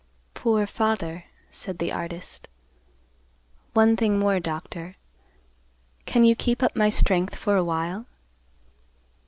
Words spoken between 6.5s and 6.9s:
up my